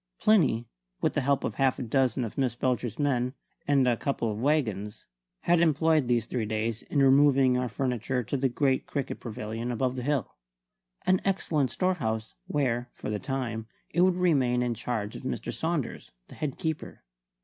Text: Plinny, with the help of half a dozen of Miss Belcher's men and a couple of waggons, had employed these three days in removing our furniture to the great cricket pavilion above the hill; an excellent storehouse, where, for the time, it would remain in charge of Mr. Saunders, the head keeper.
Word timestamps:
Plinny, 0.17 0.67
with 0.99 1.13
the 1.13 1.21
help 1.21 1.43
of 1.43 1.53
half 1.53 1.77
a 1.77 1.83
dozen 1.83 2.23
of 2.25 2.35
Miss 2.35 2.55
Belcher's 2.55 2.97
men 2.97 3.35
and 3.67 3.87
a 3.87 3.95
couple 3.95 4.31
of 4.31 4.39
waggons, 4.41 5.05
had 5.41 5.59
employed 5.59 6.07
these 6.07 6.25
three 6.25 6.47
days 6.47 6.81
in 6.81 7.03
removing 7.03 7.55
our 7.55 7.69
furniture 7.69 8.23
to 8.23 8.35
the 8.35 8.49
great 8.49 8.87
cricket 8.87 9.19
pavilion 9.19 9.71
above 9.71 9.95
the 9.95 10.01
hill; 10.01 10.37
an 11.05 11.21
excellent 11.23 11.69
storehouse, 11.69 12.33
where, 12.47 12.89
for 12.95 13.11
the 13.11 13.19
time, 13.19 13.67
it 13.91 14.01
would 14.01 14.15
remain 14.17 14.63
in 14.63 14.73
charge 14.73 15.15
of 15.15 15.21
Mr. 15.21 15.53
Saunders, 15.53 16.09
the 16.29 16.33
head 16.33 16.57
keeper. 16.57 17.03